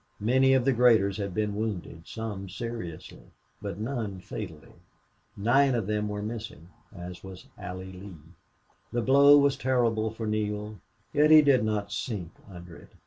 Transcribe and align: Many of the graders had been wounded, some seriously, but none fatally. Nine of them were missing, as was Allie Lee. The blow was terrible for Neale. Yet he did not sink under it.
Many 0.19 0.53
of 0.55 0.65
the 0.65 0.73
graders 0.73 1.17
had 1.17 1.31
been 1.31 1.53
wounded, 1.55 2.07
some 2.07 2.49
seriously, 2.49 3.27
but 3.61 3.77
none 3.77 4.19
fatally. 4.19 4.73
Nine 5.37 5.75
of 5.75 5.85
them 5.85 6.09
were 6.09 6.23
missing, 6.23 6.69
as 6.91 7.23
was 7.23 7.45
Allie 7.55 7.93
Lee. 7.93 8.33
The 8.91 9.03
blow 9.03 9.37
was 9.37 9.55
terrible 9.55 10.09
for 10.09 10.25
Neale. 10.25 10.79
Yet 11.13 11.29
he 11.29 11.43
did 11.43 11.63
not 11.63 11.91
sink 11.91 12.31
under 12.49 12.75
it. 12.77 12.89